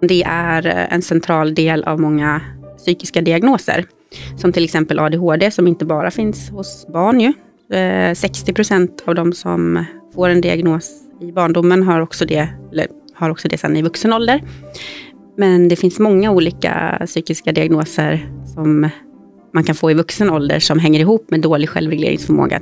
[0.00, 2.40] Det är eh, en central del av många
[2.76, 3.84] psykiska diagnoser.
[4.36, 7.20] Som till exempel ADHD som inte bara finns hos barn.
[7.20, 7.32] Ju.
[7.76, 10.90] Eh, 60 procent av de som får en diagnos
[11.20, 14.42] i barndomen har också det, eller har också det sen i vuxen ålder.
[15.36, 18.88] Men det finns många olika psykiska diagnoser som
[19.54, 22.60] man kan få i vuxen ålder som hänger ihop med dålig självregleringsförmåga.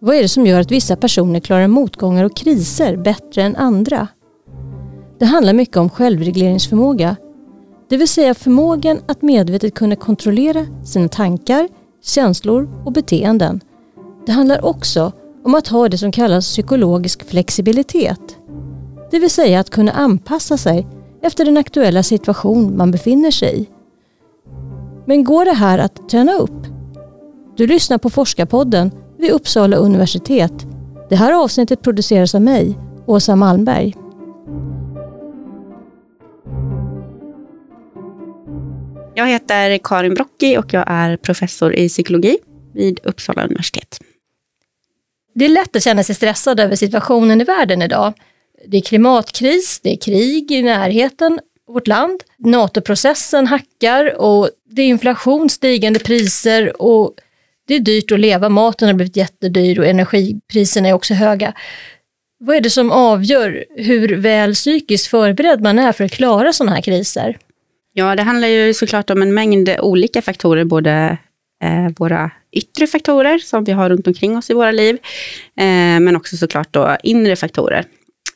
[0.00, 4.08] Vad är det som gör att vissa personer klarar motgångar och kriser bättre än andra?
[5.20, 7.16] Det handlar mycket om självregleringsförmåga,
[7.88, 11.68] det vill säga förmågan att medvetet kunna kontrollera sina tankar,
[12.02, 13.60] känslor och beteenden.
[14.26, 15.12] Det handlar också
[15.44, 18.20] om att ha det som kallas psykologisk flexibilitet.
[19.10, 20.86] Det vill säga att kunna anpassa sig
[21.22, 23.68] efter den aktuella situation man befinner sig i.
[25.06, 26.66] Men går det här att träna upp?
[27.56, 30.66] Du lyssnar på Forskarpodden vid Uppsala universitet.
[31.08, 33.94] Det här avsnittet produceras av mig, Åsa Malmberg.
[39.20, 42.38] Jag heter Karin Brocki och jag är professor i psykologi
[42.74, 43.98] vid Uppsala universitet.
[45.34, 48.12] Det är lätt att känna sig stressad över situationen i världen idag.
[48.66, 52.22] Det är klimatkris, det är krig i närheten av vårt land.
[52.38, 57.14] NATO-processen hackar och det är inflation, stigande priser och
[57.66, 58.48] det är dyrt att leva.
[58.48, 61.52] Maten har blivit jättedyr och energipriserna är också höga.
[62.38, 66.74] Vad är det som avgör hur väl psykiskt förberedd man är för att klara sådana
[66.74, 67.38] här kriser?
[68.00, 71.18] Ja, det handlar ju såklart om en mängd olika faktorer, både
[71.62, 74.94] eh, våra yttre faktorer som vi har runt omkring oss i våra liv,
[75.56, 77.84] eh, men också såklart då inre faktorer.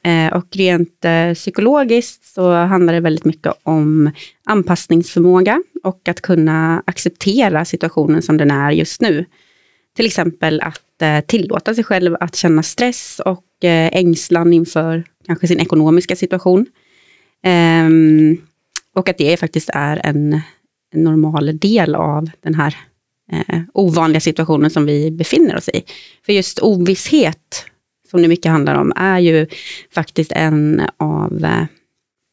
[0.03, 4.11] Eh, och rent eh, psykologiskt så handlar det väldigt mycket om
[4.45, 9.25] anpassningsförmåga och att kunna acceptera situationen som den är just nu.
[9.97, 15.47] Till exempel att eh, tillåta sig själv att känna stress och eh, ängslan inför kanske
[15.47, 16.67] sin ekonomiska situation.
[17.43, 18.39] Ehm,
[18.95, 20.41] och att det faktiskt är en,
[20.95, 22.77] en normal del av den här
[23.33, 25.83] eh, ovanliga situationen som vi befinner oss i.
[26.27, 27.65] För just ovisshet,
[28.11, 29.47] som det mycket handlar om, är ju
[29.95, 31.45] faktiskt en av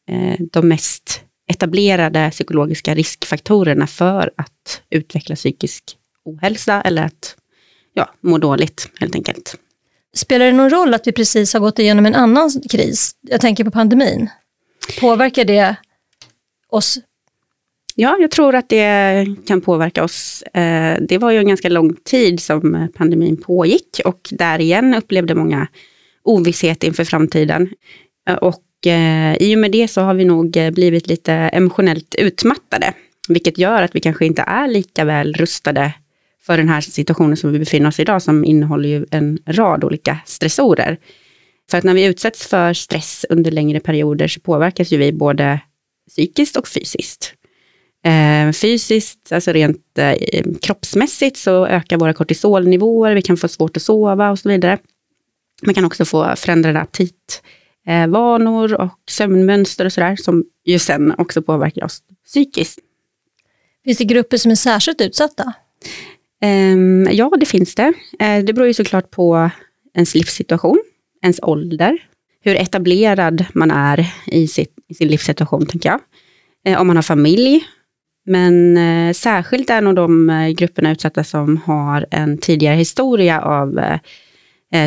[0.08, 7.36] eh, de mest etablerade psykologiska riskfaktorerna för att utveckla psykisk ohälsa eller att
[7.94, 9.56] ja, må dåligt helt enkelt.
[10.14, 13.10] Spelar det någon roll att vi precis har gått igenom en annan kris?
[13.20, 14.30] Jag tänker på pandemin.
[15.00, 15.76] Påverkar det
[16.72, 16.98] oss?
[17.94, 20.42] Ja, jag tror att det kan påverka oss.
[20.42, 25.34] Eh, det var ju en ganska lång tid som pandemin pågick och där igen upplevde
[25.34, 25.66] många
[26.22, 27.68] ovisshet inför framtiden.
[28.28, 32.92] Eh, och eh, i och med det så har vi nog blivit lite emotionellt utmattade,
[33.28, 35.92] vilket gör att vi kanske inte är lika väl rustade
[36.46, 39.84] för den här situationen som vi befinner oss i idag, som innehåller ju en rad
[39.84, 40.98] olika stressorer.
[41.70, 45.60] För att när vi utsätts för stress under längre perioder så påverkas ju vi både
[46.12, 47.34] psykiskt och fysiskt.
[48.04, 53.82] Eh, fysiskt, alltså rent eh, kroppsmässigt, så ökar våra kortisolnivåer, vi kan få svårt att
[53.82, 54.78] sova och så vidare.
[55.62, 61.84] Man kan också få förändrade aptitvanor och sömnmönster och sådär, som ju sen också påverkar
[61.84, 62.78] oss psykiskt.
[63.84, 65.52] Finns det grupper som är särskilt utsatta?
[66.44, 67.92] Um, ja, det finns det.
[68.22, 69.50] Uh, det beror ju såklart på
[69.94, 70.82] ens livssituation,
[71.22, 71.98] ens ålder,
[72.40, 76.00] hur etablerad man är i, sitt, i sin livssituation, tänker jag.
[76.68, 77.64] Uh, om man har familj.
[78.26, 83.98] Men uh, särskilt är nog de grupperna utsatta som har en tidigare historia av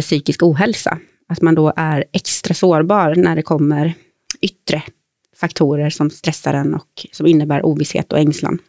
[0.02, 0.98] psykisk ohälsa.
[1.30, 3.94] Att man då är extra sårbar när det kommer
[4.42, 4.84] yttre
[5.36, 8.60] faktorer som stressar en och som innebär ovisshet och ängslan.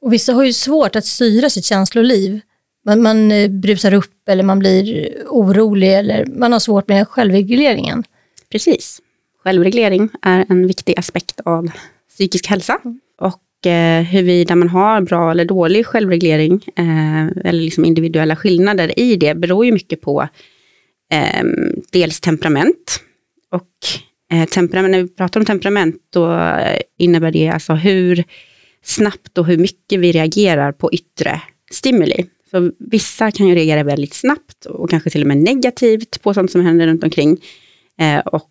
[0.00, 2.40] Och vissa har ju svårt att styra sitt känsloliv.
[2.84, 8.04] Man, man eh, brusar upp eller man blir orolig eller man har svårt med självregleringen.
[8.50, 9.00] Precis.
[9.48, 11.70] Självreglering är en viktig aspekt av
[12.08, 12.80] psykisk hälsa.
[12.84, 13.00] Mm.
[13.20, 19.16] Och eh, huruvida man har bra eller dålig självreglering, eh, eller liksom individuella skillnader i
[19.16, 20.28] det, beror ju mycket på
[21.12, 21.44] eh,
[21.92, 23.00] dels temperament.
[23.50, 26.50] Och eh, temperament, när vi pratar om temperament, då
[26.98, 28.24] innebär det alltså hur
[28.82, 31.40] snabbt och hur mycket vi reagerar på yttre
[31.70, 32.26] stimuli.
[32.50, 36.50] Så vissa kan ju reagera väldigt snabbt och kanske till och med negativt på sånt
[36.50, 37.38] som händer runt omkring.
[38.00, 38.50] Eh, och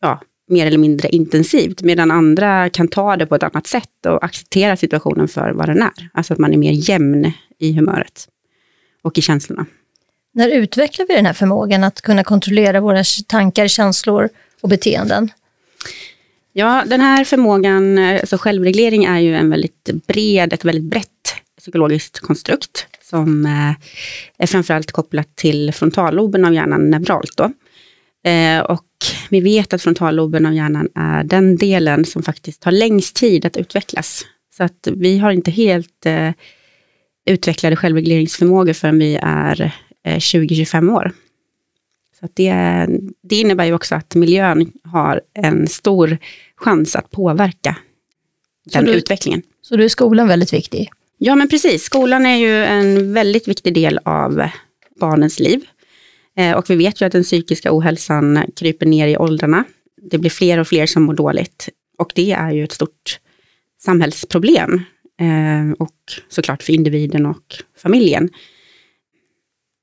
[0.00, 4.24] ja, mer eller mindre intensivt, medan andra kan ta det på ett annat sätt och
[4.24, 6.10] acceptera situationen för vad den är.
[6.12, 8.28] Alltså att man är mer jämn i humöret
[9.02, 9.66] och i känslorna.
[10.32, 14.28] När utvecklar vi den här förmågan att kunna kontrollera våra tankar, känslor
[14.60, 15.30] och beteenden?
[16.52, 21.08] Ja, den här förmågan, alltså självreglering är ju en väldigt bred, ett väldigt brett
[21.58, 23.72] psykologiskt konstrukt som eh,
[24.38, 27.36] är framförallt kopplat till frontalloben av hjärnan neuralt.
[27.36, 27.44] Då.
[28.30, 28.84] Eh, och
[29.28, 33.56] vi vet att frontalloben av hjärnan är den delen som faktiskt tar längst tid att
[33.56, 34.24] utvecklas.
[34.56, 36.30] Så att vi har inte helt eh,
[37.26, 39.72] utvecklade självregleringsförmågor förrän vi är
[40.04, 41.12] eh, 20-25 år.
[42.20, 42.52] Så det,
[43.22, 46.18] det innebär ju också att miljön har en stor
[46.56, 47.76] chans att påverka
[48.64, 49.42] den du, utvecklingen.
[49.62, 50.90] Så då är skolan väldigt viktig?
[51.18, 51.84] Ja, men precis.
[51.84, 54.48] Skolan är ju en väldigt viktig del av
[55.00, 55.66] barnens liv.
[56.38, 59.64] Eh, och vi vet ju att den psykiska ohälsan kryper ner i åldrarna.
[60.02, 61.68] Det blir fler och fler som mår dåligt.
[61.98, 63.20] Och det är ju ett stort
[63.80, 64.82] samhällsproblem.
[65.20, 65.94] Eh, och
[66.28, 68.30] såklart för individen och familjen.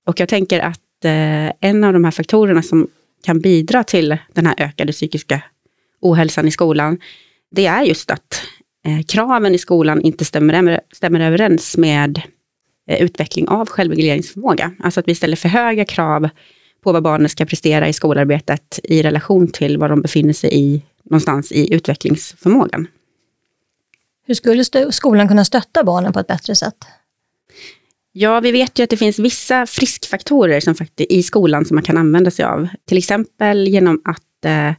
[0.05, 2.87] Och jag tänker att eh, en av de här faktorerna som
[3.23, 5.41] kan bidra till den här ökade psykiska
[6.01, 6.99] ohälsan i skolan,
[7.51, 8.41] det är just att
[9.07, 12.21] kraven i skolan inte stämmer, stämmer överens med
[12.87, 14.71] utveckling av självregleringsförmåga.
[14.79, 16.29] Alltså att vi ställer för höga krav
[16.83, 20.81] på vad barnen ska prestera i skolarbetet i relation till var de befinner sig i
[21.03, 22.87] någonstans i utvecklingsförmågan.
[24.27, 26.77] Hur skulle skolan kunna stötta barnen på ett bättre sätt?
[28.11, 31.83] Ja, vi vet ju att det finns vissa friskfaktorer som faktiskt, i skolan som man
[31.83, 32.67] kan använda sig av.
[32.87, 34.73] Till exempel genom att eh,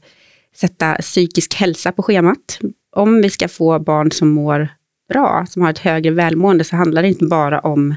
[0.55, 2.59] sätta psykisk hälsa på schemat.
[2.97, 4.69] Om vi ska få barn som mår
[5.09, 7.95] bra, som har ett högre välmående, så handlar det inte bara om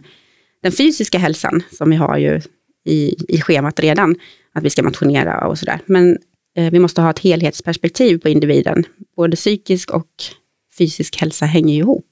[0.63, 2.41] den fysiska hälsan, som vi har ju
[2.85, 4.15] i, i schemat redan,
[4.53, 5.79] att vi ska motionera och sådär.
[5.85, 6.17] Men
[6.55, 8.83] eh, vi måste ha ett helhetsperspektiv på individen.
[9.15, 10.07] Både psykisk och
[10.77, 12.05] fysisk hälsa hänger ihop.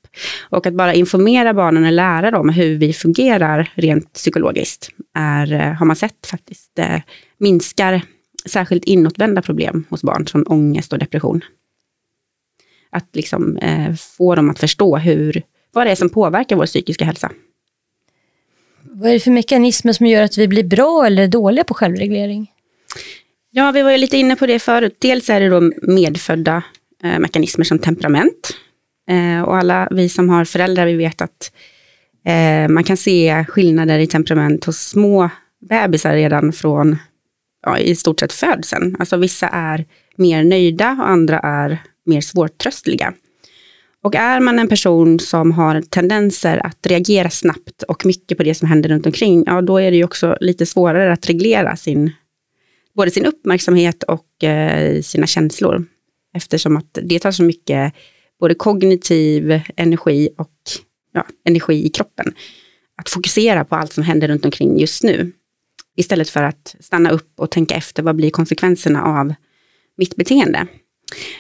[0.50, 5.74] Och att bara informera barnen och lära dem hur vi fungerar rent psykologiskt, är, eh,
[5.74, 7.02] har man sett faktiskt eh,
[7.38, 8.02] minskar
[8.46, 11.42] särskilt inåtvända problem hos barn, som ångest och depression.
[12.90, 15.44] Att liksom eh, få dem att förstå hur,
[15.74, 17.32] vad det är som påverkar vår psykiska hälsa.
[18.82, 22.52] Vad är det för mekanismer som gör att vi blir bra eller dåliga på självreglering?
[23.52, 24.96] Ja, vi var ju lite inne på det förut.
[25.00, 26.64] Dels är det då medfödda
[27.04, 28.58] eh, mekanismer som temperament.
[29.10, 31.52] Eh, och alla vi som har föräldrar, vi vet att
[32.26, 35.30] eh, man kan se skillnader i temperament hos små
[35.70, 36.98] bebisar redan från
[37.66, 38.96] ja, i stort sett födseln.
[39.00, 39.86] Alltså vissa är
[40.16, 43.14] mer nöjda och andra är mer svårtröstliga.
[44.02, 48.56] Och är man en person som har tendenser att reagera snabbt och mycket på det
[48.56, 52.12] som händer runt omkring, ja då är det ju också lite svårare att reglera sin,
[52.96, 55.86] både sin uppmärksamhet och eh, sina känslor.
[56.34, 57.94] Eftersom att det tar så mycket
[58.40, 60.54] både kognitiv energi och
[61.14, 62.34] ja, energi i kroppen.
[62.98, 65.32] Att fokusera på allt som händer runt omkring just nu.
[65.98, 69.34] Istället för att stanna upp och tänka efter, vad blir konsekvenserna av
[69.98, 70.68] mitt beteende?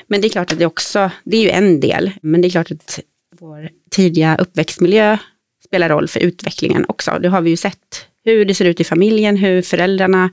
[0.07, 2.49] Men det är klart att det också, det är ju en del, men det är
[2.49, 2.99] klart att
[3.39, 5.17] vår tidiga uppväxtmiljö
[5.65, 7.19] spelar roll för utvecklingen också.
[7.21, 10.29] Det har vi ju sett hur det ser ut i familjen, hur föräldrarna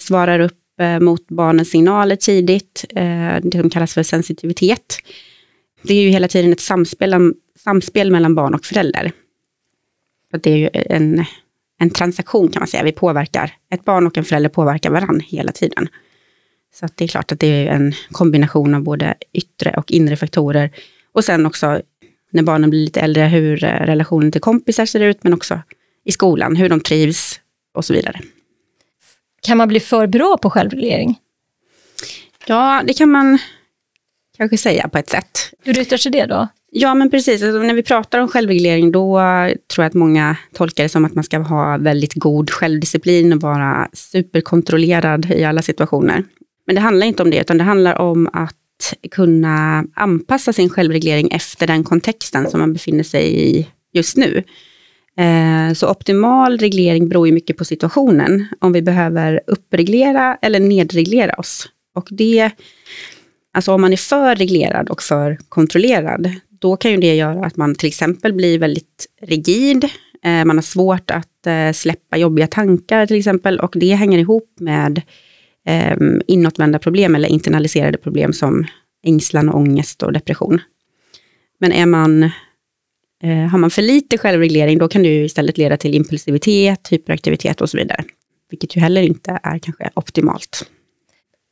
[0.00, 4.98] svarar upp eh, mot barnens signaler tidigt, eh, det som kallas för sensitivitet.
[5.82, 9.12] Det är ju hela tiden ett samspel, samspel mellan barn och förälder.
[10.40, 11.24] Det är ju en,
[11.80, 15.52] en transaktion kan man säga, vi påverkar, ett barn och en förälder påverkar varandra hela
[15.52, 15.88] tiden.
[16.74, 20.70] Så det är klart att det är en kombination av både yttre och inre faktorer.
[21.12, 21.82] Och sen också
[22.30, 25.60] när barnen blir lite äldre, hur eh, relationen till kompisar ser ut, men också
[26.04, 27.40] i skolan, hur de trivs
[27.74, 28.20] och så vidare.
[29.42, 31.18] Kan man bli för bra på självreglering?
[32.46, 33.38] Ja, det kan man
[34.36, 35.38] kanske säga på ett sätt.
[35.62, 36.48] Hur yttrar sig det då?
[36.70, 37.42] Ja, men precis.
[37.42, 39.18] Alltså, när vi pratar om självreglering, då
[39.74, 43.40] tror jag att många tolkar det som att man ska ha väldigt god självdisciplin och
[43.40, 46.24] vara superkontrollerad i alla situationer.
[46.68, 51.28] Men det handlar inte om det, utan det handlar om att kunna anpassa sin självreglering
[51.30, 54.42] efter den kontexten som man befinner sig i just nu.
[55.16, 61.34] Eh, så optimal reglering beror ju mycket på situationen, om vi behöver uppreglera eller nedreglera
[61.34, 61.68] oss.
[61.94, 62.50] Och det,
[63.54, 67.56] alltså om man är för reglerad och för kontrollerad, då kan ju det göra att
[67.56, 69.84] man till exempel blir väldigt rigid,
[70.24, 74.54] eh, man har svårt att eh, släppa jobbiga tankar till exempel, och det hänger ihop
[74.60, 75.02] med
[75.68, 75.96] eh,
[76.26, 78.66] inåtvända problem eller internaliserade problem som
[79.04, 80.60] ängslan, och ångest och depression.
[81.60, 82.22] Men är man,
[83.22, 87.70] eh, har man för lite självreglering, då kan det istället leda till impulsivitet, hyperaktivitet och
[87.70, 88.04] så vidare.
[88.50, 90.70] Vilket ju heller inte är kanske optimalt.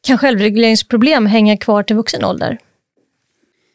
[0.07, 2.59] Kan självregleringsproblem hänga kvar till vuxen ålder?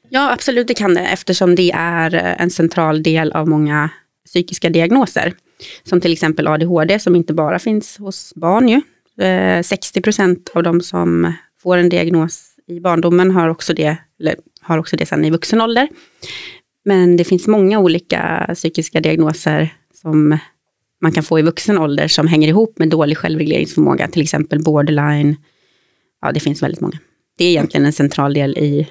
[0.09, 3.89] Ja, absolut det kan det, eftersom det är en central del av många
[4.25, 5.33] psykiska diagnoser.
[5.83, 8.81] Som till exempel ADHD, som inte bara finns hos barn ju,
[9.21, 14.35] Eh, 60 procent av de som får en diagnos i barndomen har också det, eller
[14.61, 15.87] har också det sen i vuxen ålder.
[16.85, 19.69] Men det finns många olika psykiska diagnoser
[20.01, 20.37] som
[21.01, 25.35] man kan få i vuxen ålder som hänger ihop med dålig självregleringsförmåga, till exempel borderline,
[26.21, 26.99] ja, det finns väldigt många.
[27.37, 28.87] Det är egentligen en central del i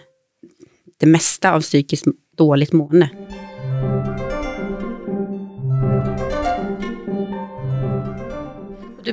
[1.01, 2.07] det mesta av psykiskt
[2.37, 3.09] dåligt mående.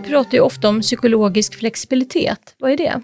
[0.07, 2.55] Pratar ju ofta om psykologisk flexibilitet.
[2.59, 3.01] Vad är det?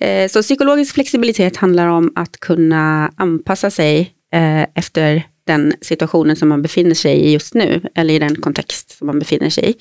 [0.00, 6.48] Eh, så psykologisk flexibilitet handlar om att kunna anpassa sig eh, efter den situationen som
[6.48, 9.74] man befinner sig i just nu, eller i den kontext som man befinner sig i.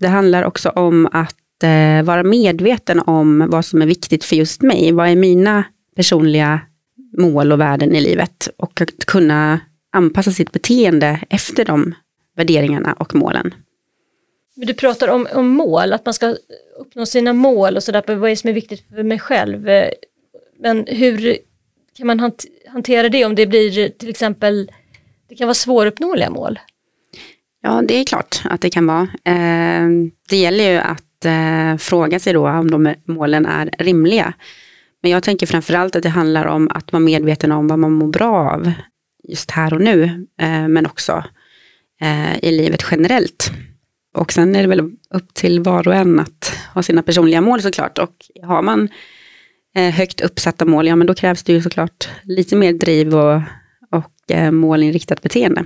[0.00, 4.62] Det handlar också om att eh, vara medveten om vad som är viktigt för just
[4.62, 4.92] mig.
[4.92, 5.64] Vad är mina
[5.96, 6.60] personliga
[7.18, 8.48] mål och värden i livet?
[8.56, 9.60] Och att kunna
[9.92, 11.94] anpassa sitt beteende efter de
[12.36, 13.54] värderingarna och målen.
[14.66, 16.36] Du pratar om, om mål, att man ska
[16.78, 19.68] uppnå sina mål och sådär, vad är det som är viktigt för mig själv?
[20.58, 21.38] Men hur
[21.96, 22.32] kan man
[22.68, 24.70] hantera det om det blir till exempel,
[25.28, 26.58] det kan vara svåruppnåeliga mål?
[27.62, 29.08] Ja, det är klart att det kan vara.
[29.24, 34.32] Ehm, det gäller ju att eh, fråga sig då om de målen är rimliga.
[35.02, 38.08] Men jag tänker framförallt att det handlar om att vara medveten om vad man mår
[38.08, 38.72] bra av
[39.28, 41.24] just här och nu, eh, men också
[42.00, 43.52] eh, i livet generellt.
[44.18, 47.62] Och sen är det väl upp till var och en att ha sina personliga mål
[47.62, 47.98] såklart.
[47.98, 48.88] Och har man
[49.74, 53.40] högt uppsatta mål, ja men då krävs det ju såklart lite mer driv och,
[53.90, 55.64] och målinriktat beteende.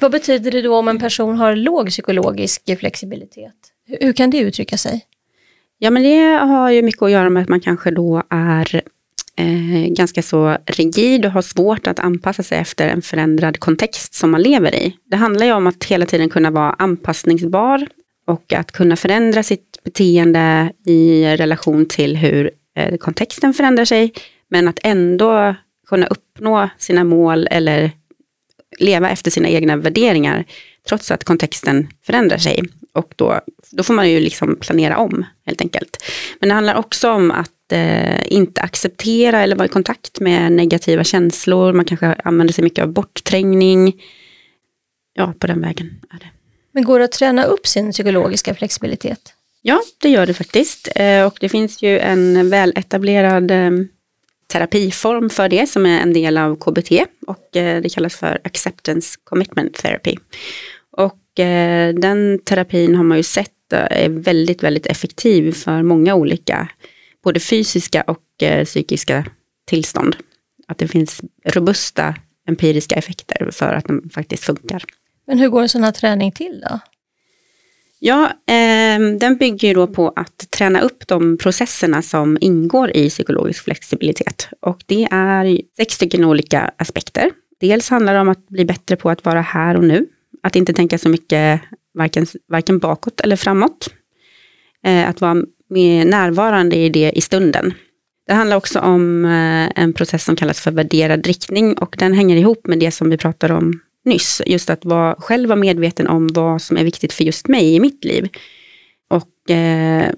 [0.00, 3.54] Vad betyder det då om en person har låg psykologisk flexibilitet?
[4.00, 5.06] Hur kan det uttrycka sig?
[5.78, 8.82] Ja, men det har ju mycket att göra med att man kanske då är
[9.36, 14.30] eh, ganska så rigid och har svårt att anpassa sig efter en förändrad kontext som
[14.30, 14.96] man lever i.
[15.10, 17.88] Det handlar ju om att hela tiden kunna vara anpassningsbar
[18.26, 24.12] och att kunna förändra sitt beteende i relation till hur eh, kontexten förändrar sig,
[24.50, 25.54] men att ändå
[25.88, 27.90] kunna uppnå sina mål eller
[28.78, 30.44] leva efter sina egna värderingar,
[30.88, 32.62] trots att kontexten förändrar sig.
[32.96, 36.04] Och då, då får man ju liksom planera om, helt enkelt.
[36.40, 41.04] Men det handlar också om att eh, inte acceptera eller vara i kontakt med negativa
[41.04, 41.72] känslor.
[41.72, 44.02] Man kanske använder sig mycket av bortträngning.
[45.14, 46.30] Ja, på den vägen är det.
[46.72, 49.32] Men går det att träna upp sin psykologiska flexibilitet?
[49.62, 50.88] Ja, det gör det faktiskt.
[50.96, 53.70] Eh, och det finns ju en väletablerad eh,
[54.52, 56.92] terapiform för det som är en del av KBT
[57.26, 60.16] och eh, det kallas för Acceptance Commitment Therapy.
[61.38, 66.68] Eh, den terapin har man ju sett är väldigt, väldigt effektiv för många olika,
[67.24, 69.24] både fysiska och eh, psykiska
[69.64, 70.16] tillstånd.
[70.68, 72.14] Att det finns robusta
[72.48, 74.84] empiriska effekter för att den faktiskt funkar.
[75.26, 76.80] Men hur går en sån här träning till då?
[77.98, 83.64] Ja, eh, den bygger då på att träna upp de processerna som ingår i psykologisk
[83.64, 84.48] flexibilitet.
[84.60, 87.30] Och det är sex stycken olika aspekter.
[87.60, 90.06] Dels handlar det om att bli bättre på att vara här och nu.
[90.46, 91.60] Att inte tänka så mycket
[91.94, 93.88] varken, varken bakåt eller framåt.
[94.86, 95.36] Eh, att vara
[95.70, 97.74] mer närvarande i det i stunden.
[98.26, 102.36] Det handlar också om eh, en process som kallas för värderad riktning och den hänger
[102.36, 104.42] ihop med det som vi pratade om nyss.
[104.46, 107.80] Just att vara, själv vara medveten om vad som är viktigt för just mig i
[107.80, 108.28] mitt liv.
[109.10, 110.10] Och eh,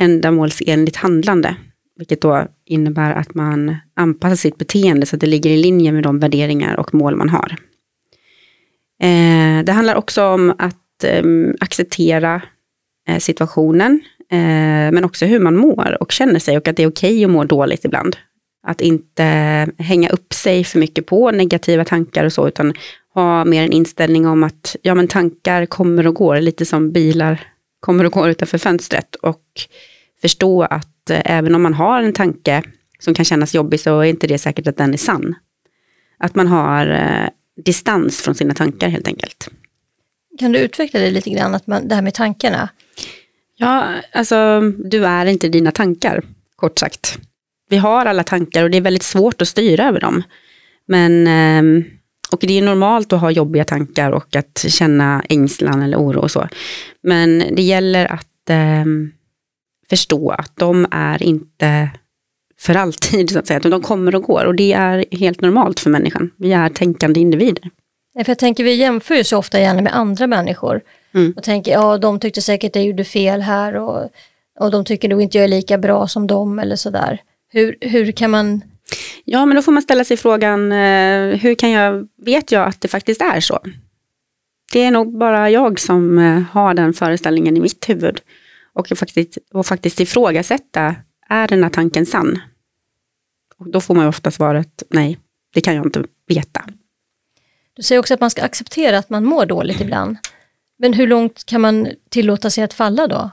[0.00, 1.56] ändamålsenligt handlande.
[1.96, 6.02] Vilket då innebär att man anpassar sitt beteende så att det ligger i linje med
[6.02, 7.56] de värderingar och mål man har.
[9.04, 11.22] Eh, det handlar också om att eh,
[11.60, 12.42] acceptera
[13.08, 16.90] eh, situationen, eh, men också hur man mår och känner sig och att det är
[16.90, 18.16] okej okay att må dåligt ibland.
[18.66, 19.24] Att inte
[19.78, 22.74] hänga upp sig för mycket på negativa tankar och så, utan
[23.14, 27.40] ha mer en inställning om att ja, men tankar kommer och går, lite som bilar
[27.80, 29.14] kommer och går utanför fönstret.
[29.14, 29.44] Och
[30.20, 32.62] förstå att eh, även om man har en tanke
[32.98, 35.34] som kan kännas jobbig så är inte det säkert att den är sann.
[36.18, 39.48] Att man har eh, distans från sina tankar helt enkelt.
[40.38, 42.68] Kan du utveckla det lite grann, att man, det här med tankarna?
[43.56, 46.24] Ja, alltså du är inte dina tankar,
[46.56, 47.18] kort sagt.
[47.68, 50.22] Vi har alla tankar och det är väldigt svårt att styra över dem.
[50.86, 51.84] Men eh,
[52.32, 56.30] och det är normalt att ha jobbiga tankar och att känna ängslan eller oro och
[56.30, 56.48] så.
[57.02, 58.84] Men det gäller att eh,
[59.90, 61.90] förstå att de är inte
[62.64, 63.60] för alltid, så att säga.
[63.60, 66.30] De kommer och går och det är helt normalt för människan.
[66.36, 67.70] Vi är tänkande individer.
[68.14, 70.80] för jag tänker, vi jämför ju så ofta gärna med andra människor.
[71.14, 71.34] Mm.
[71.36, 74.10] Och tänker, ja de tyckte säkert att jag gjorde fel här och,
[74.60, 77.20] och de tycker nog inte jag är lika bra som dem eller sådär.
[77.52, 78.62] Hur, hur kan man
[79.24, 82.80] Ja, men då får man ställa sig frågan, eh, hur kan jag, vet jag att
[82.80, 83.58] det faktiskt är så?
[84.72, 88.20] Det är nog bara jag som eh, har den föreställningen i mitt huvud.
[88.74, 90.94] Och faktiskt, och faktiskt ifrågasätta,
[91.28, 92.38] är den här tanken sann?
[93.58, 95.18] Och då får man ofta svaret, nej,
[95.54, 96.64] det kan jag inte veta.
[97.76, 100.16] Du säger också att man ska acceptera att man mår dåligt ibland.
[100.78, 103.30] Men hur långt kan man tillåta sig att falla då?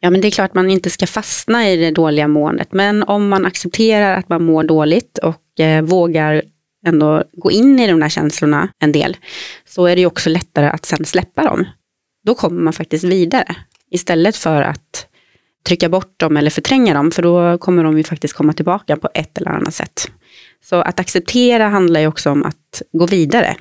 [0.00, 2.72] Ja, men det är klart man inte ska fastna i det dåliga måendet.
[2.72, 6.42] Men om man accepterar att man mår dåligt och eh, vågar
[6.86, 9.16] ändå gå in i de där känslorna en del,
[9.64, 11.64] så är det ju också lättare att sen släppa dem.
[12.24, 13.56] Då kommer man faktiskt vidare.
[13.90, 15.06] Istället för att
[15.62, 19.08] trycka bort dem eller förtränga dem, för då kommer de ju faktiskt komma tillbaka på
[19.14, 20.10] ett eller annat sätt.
[20.64, 23.56] Så att acceptera handlar ju också om att gå vidare.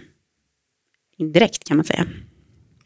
[1.17, 2.05] Indirekt kan man säga.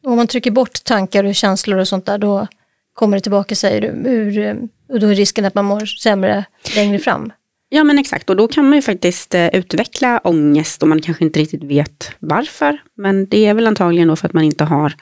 [0.03, 2.48] Om man trycker bort tankar och känslor och sånt där, då
[2.93, 4.10] kommer det tillbaka säger du.
[4.10, 4.57] Hur,
[4.89, 6.45] och då är risken att man mår sämre
[6.75, 7.31] längre fram.
[7.69, 11.24] Ja men exakt, och då kan man ju faktiskt eh, utveckla ångest och man kanske
[11.24, 12.77] inte riktigt vet varför.
[12.98, 14.93] Men det är väl antagligen då för att man inte har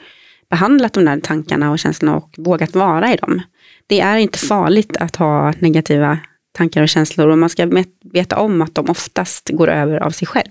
[0.50, 3.42] behandlat de där tankarna och känslorna och vågat vara i dem.
[3.86, 6.18] Det är inte farligt att ha negativa
[6.52, 10.28] tankar och känslor och man ska veta om att de oftast går över av sig
[10.28, 10.50] själv.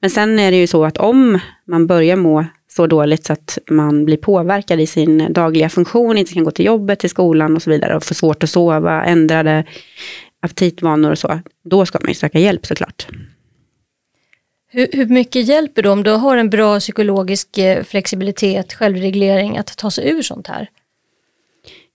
[0.00, 3.58] Men sen är det ju så att om man börjar må så dåligt så att
[3.70, 7.62] man blir påverkad i sin dagliga funktion, inte kan gå till jobbet, till skolan och
[7.62, 9.64] så vidare och får svårt att sova, ändrade
[10.40, 13.06] aptitvanor och så, då ska man ju söka hjälp såklart.
[14.68, 19.76] Hur, hur mycket hjälper det om du har en bra psykologisk eh, flexibilitet, självreglering, att
[19.76, 20.68] ta sig ur sånt här?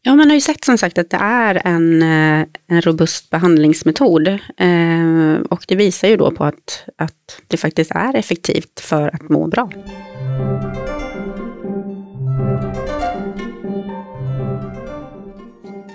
[0.03, 4.27] Ja, man har ju sett som sagt att det är en, eh, en robust behandlingsmetod.
[4.27, 9.29] Eh, och det visar ju då på att, att det faktiskt är effektivt för att
[9.29, 9.70] må bra.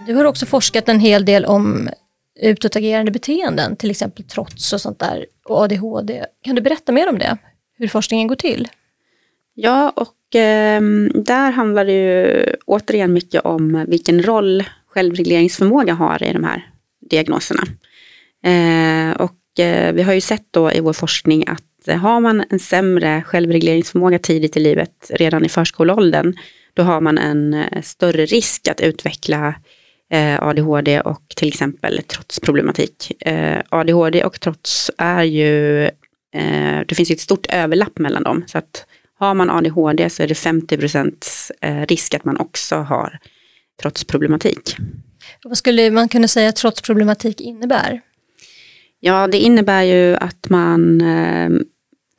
[0.07, 1.89] Du har också forskat en hel del om
[2.41, 6.25] utåtagerande beteenden, till exempel trots och sånt där, och ADHD.
[6.45, 7.39] Kan du berätta mer om det?
[7.79, 8.69] Hur forskningen går till?
[9.59, 10.83] Ja, och eh,
[11.15, 16.71] där handlar det ju återigen mycket om vilken roll självregleringsförmåga har i de här
[17.11, 17.63] diagnoserna.
[18.45, 22.45] Eh, och eh, vi har ju sett då i vår forskning att eh, har man
[22.51, 26.35] en sämre självregleringsförmåga tidigt i livet, redan i förskoleåldern,
[26.75, 29.55] då har man en eh, större risk att utveckla
[30.11, 33.13] eh, ADHD och till exempel trotsproblematik.
[33.69, 35.91] ADHD och trots är ju,
[36.87, 38.45] det finns ju ett stort överlapp mellan dem.
[38.47, 38.87] Så att
[39.19, 43.19] har man ADHD så är det 50 procents eh, risk att man också har
[43.83, 44.77] trotsproblematik.
[45.45, 48.01] Vad skulle man kunna säga att trotsproblematik innebär?
[49.01, 51.51] Ja, det innebär ju att man eh,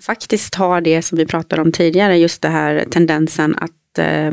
[0.04, 4.32] faktiskt har det som vi pratade om tidigare, just det här tendensen att eh,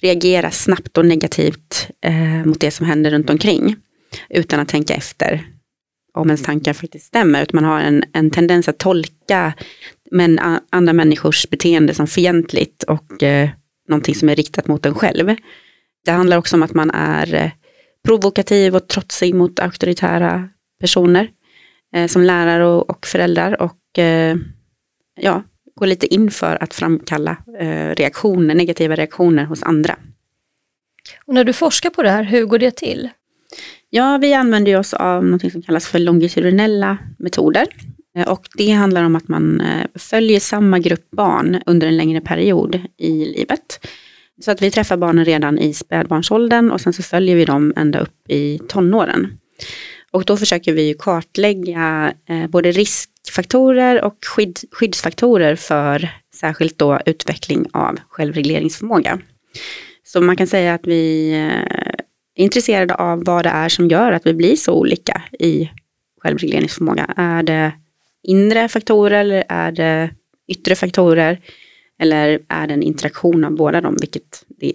[0.00, 3.76] reagera snabbt och negativt eh, mot det som händer runt omkring.
[4.30, 5.46] Utan att tänka efter
[6.14, 7.42] om ens tankar faktiskt stämmer.
[7.42, 9.52] Utan man har en, en tendens att tolka
[10.10, 10.40] men,
[10.70, 13.48] andra människors beteende som fientligt och eh,
[13.88, 15.36] någonting som är riktat mot en själv.
[16.04, 17.50] Det handlar också om att man är eh,
[18.04, 20.48] provokativ och trotsig mot auktoritära
[20.80, 21.30] personer.
[21.94, 23.62] Eh, som lärare och, och föräldrar.
[23.62, 24.36] Och eh,
[25.20, 25.42] ja,
[25.74, 29.96] gå lite in för att framkalla eh, reaktioner, negativa reaktioner hos andra.
[31.26, 33.08] Och när du forskar på det här, hur går det till?
[33.90, 37.66] Ja, vi använder oss av något som kallas för longitudinella metoder.
[38.16, 42.20] Eh, och det handlar om att man eh, följer samma grupp barn under en längre
[42.20, 43.86] period i livet.
[44.44, 47.98] Så att vi träffar barnen redan i spädbarnsåldern och sen så följer vi dem ända
[47.98, 49.38] upp i tonåren.
[50.10, 57.66] Och då försöker vi kartlägga eh, både riskfaktorer och skydd, skyddsfaktorer för särskilt då utveckling
[57.72, 59.18] av självregleringsförmåga.
[60.04, 64.26] Så man kan säga att vi är intresserade av vad det är som gör att
[64.26, 65.70] vi blir så olika i
[66.22, 67.14] självregleringsförmåga.
[67.16, 67.72] Är det
[68.22, 70.10] inre faktorer eller är det
[70.48, 71.40] yttre faktorer?
[71.98, 74.72] Eller är det en interaktion av båda dem, vilket det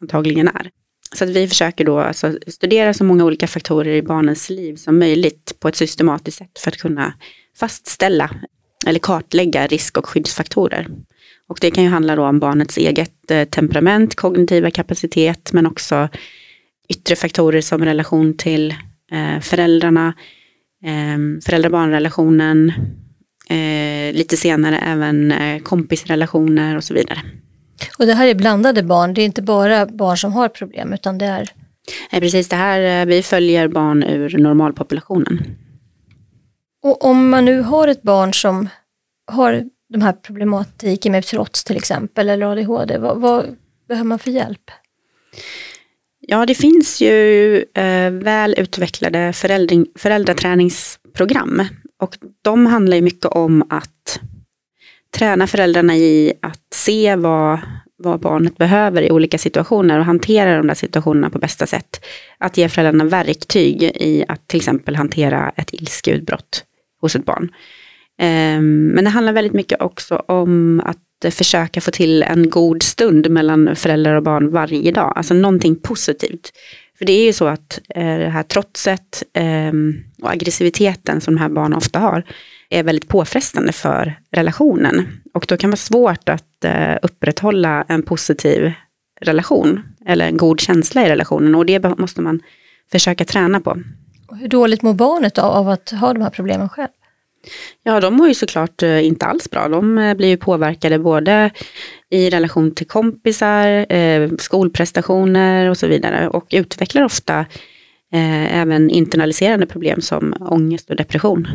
[0.00, 0.70] antagligen är.
[1.14, 4.98] Så att vi försöker då alltså studera så många olika faktorer i barnens liv som
[4.98, 7.14] möjligt på ett systematiskt sätt för att kunna
[7.56, 8.30] fastställa
[8.86, 10.88] eller kartlägga risk och skyddsfaktorer.
[11.48, 16.08] Och det kan ju handla då om barnets eget eh, temperament, kognitiva kapacitet, men också
[16.88, 18.74] yttre faktorer som relation till
[19.12, 20.14] eh, föräldrarna,
[20.84, 22.72] eh, föräldrar-barnrelationen,
[23.48, 27.18] eh, lite senare även eh, kompisrelationer och så vidare.
[27.98, 31.18] Och det här är blandade barn, det är inte bara barn som har problem utan
[31.18, 31.50] det är?
[32.12, 35.38] Nej, precis, det här, eh, vi följer barn ur normalpopulationen.
[36.82, 38.68] Och om man nu har ett barn som
[39.32, 43.56] har de här problematiken med trots till exempel eller ADHD, vad, vad
[43.88, 44.70] behöver man för hjälp?
[46.26, 51.62] Ja, det finns ju eh, väl utvecklade föräldring, föräldraträningsprogram
[52.00, 54.20] och de handlar ju mycket om att
[55.16, 57.60] träna föräldrarna i att se vad,
[57.96, 62.04] vad barnet behöver i olika situationer och hantera de där situationerna på bästa sätt.
[62.38, 66.64] Att ge föräldrarna verktyg i att till exempel hantera ett ilskeutbrott
[67.00, 67.52] hos ett barn.
[68.18, 70.98] Ehm, men det handlar väldigt mycket också om att
[71.30, 75.12] försöka få till en god stund mellan föräldrar och barn varje dag.
[75.16, 76.52] Alltså någonting positivt.
[76.98, 79.72] För det är ju så att eh, det här trotset eh,
[80.22, 82.22] och aggressiviteten som de här barnen ofta har
[82.70, 85.06] är väldigt påfrestande för relationen.
[85.34, 88.72] Och då kan det vara svårt att eh, upprätthålla en positiv
[89.20, 92.40] relation eller en god känsla i relationen och det måste man
[92.92, 93.78] försöka träna på.
[94.26, 96.90] Och hur dåligt mår barnet av att ha de här problemen själv?
[97.82, 99.68] Ja, de mår ju såklart eh, inte alls bra.
[99.68, 101.50] De eh, blir ju påverkade både
[102.10, 107.46] i relation till kompisar, eh, skolprestationer och så vidare och utvecklar ofta
[108.50, 111.48] även internaliserande problem som ångest och depression.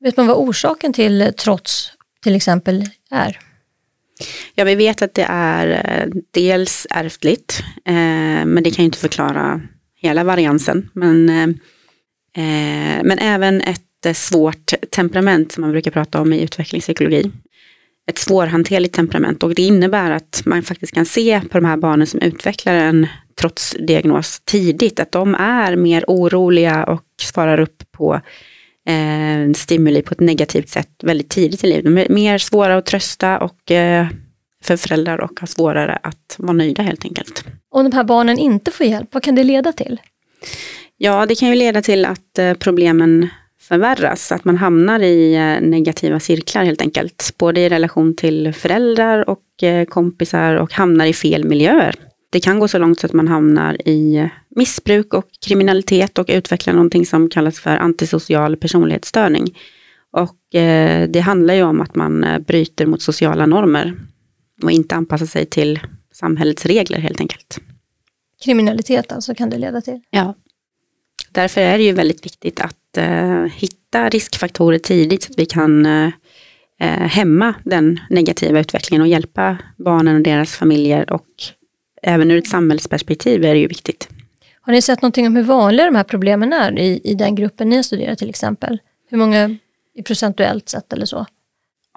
[0.00, 3.38] Vet man vad orsaken till trots till exempel är?
[4.54, 7.62] Ja, vi vet att det är dels ärftligt,
[8.44, 9.60] men det kan ju inte förklara
[9.96, 10.90] hela variansen.
[10.92, 11.26] Men,
[13.02, 17.30] men även ett svårt temperament som man brukar prata om i utvecklingspsykologi.
[18.10, 22.06] Ett svårhanterligt temperament och det innebär att man faktiskt kan se på de här barnen
[22.06, 23.06] som utvecklar en
[23.40, 28.20] trotsdiagnos tidigt att de är mer oroliga och svarar upp på
[28.88, 31.84] eh, stimuli på ett negativt sätt väldigt tidigt i livet.
[31.84, 34.06] De är mer svåra att trösta och eh,
[34.62, 37.44] för föräldrar och har svårare att vara nöjda helt enkelt.
[37.70, 40.00] Om de här barnen inte får hjälp, vad kan det leda till?
[40.96, 43.28] Ja, det kan ju leda till att eh, problemen
[43.68, 47.34] förvärras, att man hamnar i eh, negativa cirklar helt enkelt.
[47.38, 51.94] Både i relation till föräldrar och eh, kompisar och hamnar i fel miljöer.
[52.30, 56.74] Det kan gå så långt så att man hamnar i missbruk och kriminalitet och utvecklar
[56.74, 59.58] någonting som kallas för antisocial personlighetsstörning.
[60.10, 63.94] Och eh, det handlar ju om att man bryter mot sociala normer
[64.62, 65.80] och inte anpassar sig till
[66.12, 67.58] samhällets regler helt enkelt.
[68.44, 70.00] Kriminalitet alltså kan det leda till?
[70.10, 70.34] Ja.
[71.30, 75.86] Därför är det ju väldigt viktigt att eh, hitta riskfaktorer tidigt så att vi kan
[75.86, 76.10] eh,
[76.80, 81.26] eh, hämma den negativa utvecklingen och hjälpa barnen och deras familjer och
[82.02, 84.08] även ur ett samhällsperspektiv är det ju viktigt.
[84.60, 87.68] Har ni sett någonting om hur vanliga de här problemen är i, i den gruppen
[87.68, 88.78] ni har studerat till exempel?
[89.10, 89.56] Hur många
[89.94, 91.26] i procentuellt sett eller så?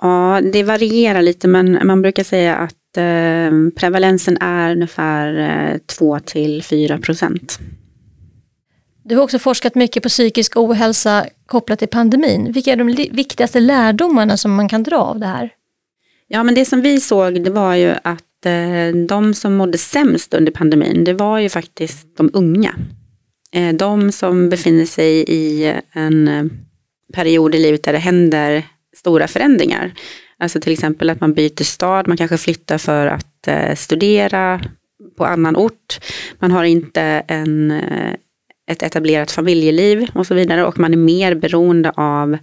[0.01, 5.37] Ja, det varierar lite men man brukar säga att eh, prevalensen är ungefär
[5.73, 7.59] eh, 2 till 4 procent.
[9.09, 12.51] Du har också forskat mycket på psykisk ohälsa kopplat till pandemin.
[12.51, 15.49] Vilka är de viktigaste lärdomarna som man kan dra av det här?
[16.27, 20.33] Ja, men det som vi såg det var ju att eh, de som mådde sämst
[20.33, 22.75] under pandemin, det var ju faktiskt de unga.
[23.51, 26.45] Eh, de som befinner sig i en eh,
[27.13, 28.63] period i livet där det händer
[28.97, 29.93] stora förändringar.
[30.39, 34.61] Alltså till exempel att man byter stad, man kanske flyttar för att studera
[35.17, 35.99] på annan ort.
[36.39, 37.73] Man har inte en
[38.69, 42.37] ett etablerat familjeliv och så vidare och man är mer beroende av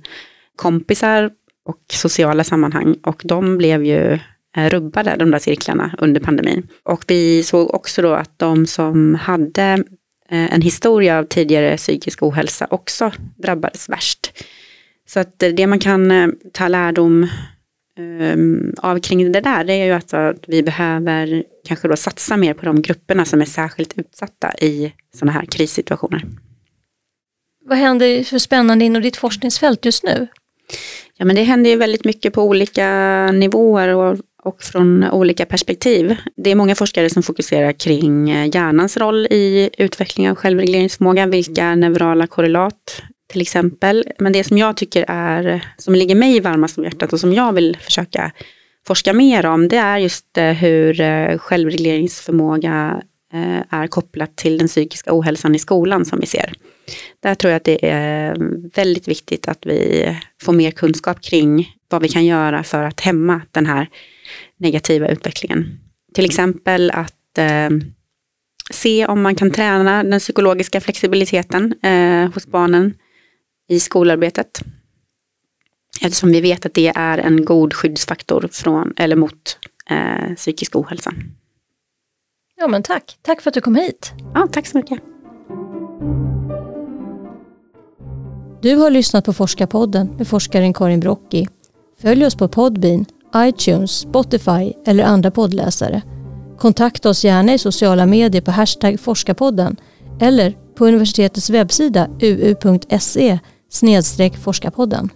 [0.56, 1.30] kompisar
[1.64, 4.18] och sociala sammanhang och de blev ju
[4.56, 6.68] eh, rubbade, de där cirklarna, under pandemin.
[6.82, 9.84] Och vi såg också då att de som hade
[10.28, 14.32] eh, en historia av tidigare psykisk ohälsa också drabbades värst.
[15.08, 17.26] Så att eh, det man kan ta lärdom
[17.98, 22.36] um, av kring det där, det är ju alltså att vi behöver kanske då satsa
[22.36, 26.24] mer på de grupperna som är särskilt utsatta i sådana här krissituationer.
[27.64, 30.26] Vad händer för spännande inom ditt forskningsfält just nu?
[31.16, 32.88] Ja men det händer ju väldigt mycket på olika
[33.32, 36.16] nivåer och, och från olika perspektiv.
[36.36, 42.26] Det är många forskare som fokuserar kring hjärnans roll i utveckling av självregleringsförmåga, vilka neurala
[42.26, 44.04] korrelat till exempel.
[44.18, 47.52] Men det som jag tycker är, som ligger mig varmast om hjärtat och som jag
[47.52, 48.32] vill försöka
[48.86, 54.68] forska mer om, det är just eh, hur eh, självregleringsförmåga eh, är kopplat till den
[54.68, 56.52] psykiska ohälsan i skolan som vi ser.
[57.20, 58.36] Där tror jag att det är
[58.74, 60.08] väldigt viktigt att vi
[60.42, 63.88] får mer kunskap kring vad vi kan göra för att hämma den här
[64.58, 65.78] negativa utvecklingen.
[66.14, 67.70] Till exempel att eh,
[68.70, 72.94] se om man kan träna den psykologiska flexibiliteten eh, hos barnen
[73.68, 74.60] i skolarbetet.
[76.00, 79.58] Eftersom vi vet att det är en god skyddsfaktor från, eller mot
[79.90, 81.12] eh, psykisk ohälsa.
[82.56, 84.12] Ja men tack, tack för att du kom hit.
[84.34, 85.00] Ja, tack så mycket.
[88.62, 91.48] Du har lyssnat på Forskarpodden med forskaren Karin Brocki.
[92.00, 93.04] Följ oss på Podbean,
[93.36, 96.02] iTunes, Spotify eller andra poddläsare.
[96.58, 99.76] Kontakta oss gärna i sociala medier på hashtag forskarpodden
[100.20, 103.38] eller på universitetets webbsida uu.se
[103.76, 105.10] snedstreck forskarpodden.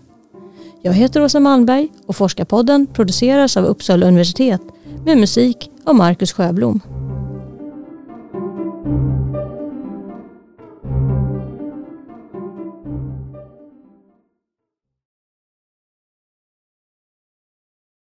[0.82, 4.62] Jag heter Åsa Malmberg och Forskarpodden produceras av Uppsala universitet
[5.04, 6.80] med musik av Marcus Sjöblom.